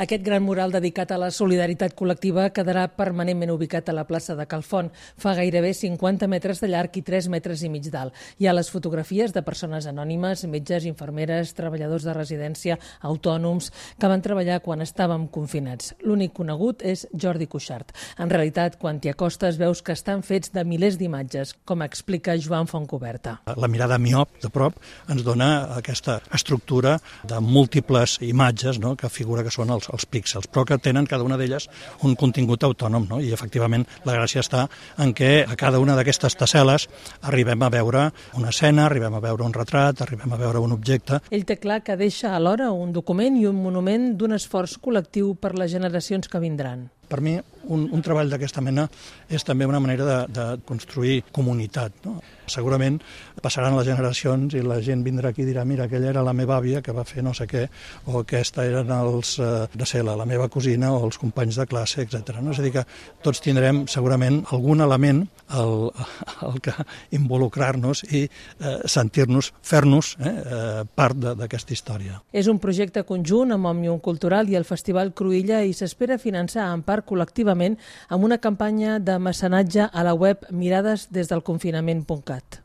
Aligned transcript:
Aquest 0.00 0.22
gran 0.24 0.40
mural 0.40 0.72
dedicat 0.72 1.10
a 1.12 1.18
la 1.20 1.26
solidaritat 1.28 1.92
col·lectiva 1.92 2.46
quedarà 2.56 2.86
permanentment 2.96 3.50
ubicat 3.52 3.90
a 3.90 3.92
la 3.92 4.06
plaça 4.08 4.32
de 4.32 4.46
Calfont. 4.48 4.86
Fa 5.20 5.34
gairebé 5.36 5.74
50 5.76 6.24
metres 6.32 6.62
de 6.62 6.70
llarg 6.72 6.94
i 6.96 7.02
3 7.04 7.26
metres 7.28 7.60
i 7.60 7.68
mig 7.68 7.90
d'alt. 7.92 8.16
Hi 8.40 8.48
ha 8.48 8.54
les 8.56 8.70
fotografies 8.72 9.34
de 9.36 9.42
persones 9.44 9.84
anònimes, 9.90 10.46
metges, 10.48 10.86
infermeres, 10.88 11.52
treballadors 11.52 12.06
de 12.08 12.14
residència, 12.16 12.78
autònoms, 13.04 13.68
que 14.00 14.08
van 14.08 14.24
treballar 14.24 14.62
quan 14.64 14.80
estàvem 14.80 15.26
confinats. 15.28 15.92
L'únic 16.00 16.32
conegut 16.32 16.80
és 16.80 17.04
Jordi 17.12 17.44
Cuixart. 17.44 17.92
En 18.16 18.32
realitat, 18.32 18.80
quan 18.80 19.02
t'hi 19.04 19.12
acostes, 19.12 19.60
veus 19.60 19.84
que 19.84 19.92
estan 19.92 20.24
fets 20.24 20.54
de 20.56 20.64
milers 20.64 20.96
d'imatges, 20.96 21.52
com 21.68 21.84
explica 21.84 22.38
Joan 22.40 22.72
Fontcoberta. 22.72 23.42
La 23.52 23.68
mirada 23.68 24.00
miop 24.00 24.40
de 24.40 24.48
prop 24.48 24.80
ens 25.12 25.28
dona 25.28 25.76
aquesta 25.76 26.22
estructura 26.32 26.96
de 27.20 27.44
múltiples 27.44 28.16
imatges 28.24 28.80
no?, 28.80 28.96
que 28.96 29.12
figura 29.12 29.44
que 29.44 29.52
són 29.52 29.68
els, 29.76 29.89
els 29.92 30.06
píxels, 30.06 30.48
però 30.50 30.64
que 30.68 30.78
tenen 30.78 31.08
cada 31.10 31.26
una 31.26 31.38
d'elles 31.40 31.68
un 32.06 32.16
contingut 32.18 32.64
autònom, 32.66 33.08
no? 33.10 33.20
i 33.20 33.32
efectivament 33.34 33.86
la 34.06 34.16
gràcia 34.18 34.44
està 34.44 34.66
en 34.98 35.14
què 35.16 35.32
a 35.46 35.56
cada 35.60 35.80
una 35.82 35.96
d'aquestes 35.98 36.36
tessel·les 36.40 36.86
arribem 37.30 37.62
a 37.62 37.72
veure 37.72 38.06
una 38.38 38.52
escena, 38.54 38.86
arribem 38.86 39.16
a 39.16 39.24
veure 39.24 39.46
un 39.46 39.56
retrat, 39.56 40.02
arribem 40.04 40.32
a 40.32 40.40
veure 40.40 40.62
un 40.62 40.76
objecte. 40.76 41.20
Ell 41.30 41.46
té 41.48 41.58
clar 41.60 41.82
que 41.86 41.98
deixa 42.00 42.34
alhora 42.36 42.70
un 42.72 42.94
document 42.96 43.36
i 43.40 43.46
un 43.50 43.60
monument 43.62 44.14
d'un 44.18 44.38
esforç 44.38 44.78
col·lectiu 44.82 45.34
per 45.36 45.56
les 45.58 45.72
generacions 45.72 46.28
que 46.30 46.42
vindran. 46.42 46.88
Per 47.10 47.18
mi, 47.24 47.34
un, 47.74 47.88
un 47.92 48.02
treball 48.04 48.30
d'aquesta 48.30 48.62
mena 48.64 48.86
és 49.28 49.44
també 49.46 49.66
una 49.66 49.80
manera 49.82 50.06
de, 50.06 50.18
de 50.32 50.44
construir 50.66 51.20
comunitat. 51.34 52.00
No? 52.06 52.18
Segurament 52.50 53.00
passaran 53.42 53.76
les 53.76 53.88
generacions 53.88 54.54
i 54.54 54.62
la 54.64 54.80
gent 54.84 55.02
vindrà 55.06 55.32
aquí 55.32 55.44
i 55.44 55.48
dirà 55.48 55.64
mira, 55.66 55.86
aquella 55.86 56.10
era 56.12 56.24
la 56.26 56.34
meva 56.36 56.56
àvia 56.58 56.82
que 56.82 56.94
va 56.96 57.06
fer 57.08 57.24
no 57.26 57.34
sé 57.36 57.48
què, 57.50 57.66
o 58.06 58.20
aquesta 58.22 58.66
eren 58.68 58.90
els 58.94 59.36
eh, 59.42 59.66
de 59.74 59.88
ser 59.88 60.04
la, 60.06 60.16
la 60.18 60.28
meva 60.28 60.48
cosina 60.52 60.92
o 60.94 61.02
els 61.06 61.18
companys 61.20 61.60
de 61.60 61.66
classe, 61.70 62.06
etc. 62.06 62.38
No? 62.40 62.54
És 62.54 62.62
a 62.62 62.66
dir, 62.66 62.74
que 62.78 62.86
tots 63.26 63.42
tindrem 63.44 63.84
segurament 63.90 64.42
algun 64.54 64.86
element 64.86 65.26
al, 65.50 65.90
al 66.46 66.60
que 66.64 66.72
involucrar-nos 67.16 68.04
i 68.10 68.24
eh, 68.24 68.30
sentir-nos, 68.84 69.52
fer-nos 69.62 70.16
eh, 70.18 70.30
eh, 70.30 70.84
part 70.94 71.16
d'aquesta 71.20 71.72
història. 71.76 72.20
És 72.32 72.48
un 72.50 72.58
projecte 72.62 73.04
conjunt 73.08 73.52
amb 73.54 73.66
Òmnium 73.70 74.00
Cultural 74.00 74.48
i 74.50 74.56
el 74.58 74.66
Festival 74.68 75.12
Cruïlla 75.16 75.62
i 75.66 75.72
s'espera 75.76 76.18
finançar 76.18 76.70
en 76.72 76.82
part 76.86 77.06
col·lectivament 77.06 77.78
amb 78.08 78.24
una 78.26 78.38
campanya 78.38 78.98
de 78.98 79.18
mecenatge 79.18 79.88
a 79.92 80.02
la 80.06 80.14
web 80.14 80.38
miradesdesdelconfinament.cat. 80.50 82.58